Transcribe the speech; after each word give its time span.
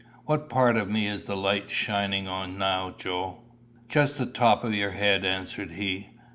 "What 0.25 0.49
part 0.49 0.77
of 0.77 0.89
me 0.89 1.05
is 1.07 1.25
the 1.25 1.37
light 1.37 1.69
shining 1.69 2.27
on 2.27 2.57
now, 2.57 2.95
Joe?" 2.97 3.41
"Just 3.87 4.17
the 4.17 4.25
top 4.25 4.63
of 4.63 4.73
your 4.73 4.89
head," 4.89 5.23
answered 5.23 5.73
he. 5.73 6.09